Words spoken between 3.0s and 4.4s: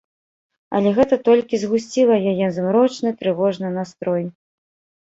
трывожны настрой.